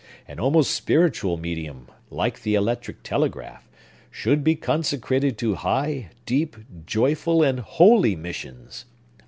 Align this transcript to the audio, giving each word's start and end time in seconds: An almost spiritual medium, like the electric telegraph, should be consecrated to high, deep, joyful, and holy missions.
An 0.27 0.39
almost 0.39 0.71
spiritual 0.71 1.37
medium, 1.37 1.87
like 2.09 2.41
the 2.41 2.55
electric 2.55 3.03
telegraph, 3.03 3.69
should 4.09 4.43
be 4.43 4.55
consecrated 4.55 5.37
to 5.37 5.53
high, 5.53 6.09
deep, 6.25 6.55
joyful, 6.87 7.43
and 7.43 7.59
holy 7.59 8.15
missions. 8.15 8.85